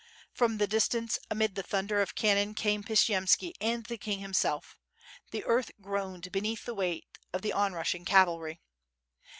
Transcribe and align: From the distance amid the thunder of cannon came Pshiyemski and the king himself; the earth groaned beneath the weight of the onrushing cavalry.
From 0.33 0.57
the 0.57 0.65
distance 0.65 1.19
amid 1.29 1.53
the 1.53 1.61
thunder 1.61 2.01
of 2.01 2.15
cannon 2.15 2.55
came 2.55 2.83
Pshiyemski 2.83 3.51
and 3.61 3.85
the 3.85 3.99
king 3.99 4.17
himself; 4.17 4.75
the 5.29 5.43
earth 5.45 5.69
groaned 5.79 6.31
beneath 6.31 6.65
the 6.65 6.73
weight 6.73 7.05
of 7.33 7.43
the 7.43 7.53
onrushing 7.53 8.03
cavalry. 8.03 8.59